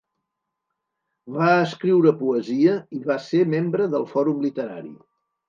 [1.35, 4.93] Va escriure poesia i va ser membre del Fòrum Literari.